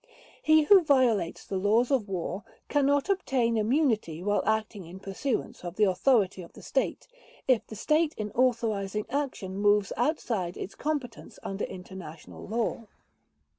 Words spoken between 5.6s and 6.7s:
of the authority of the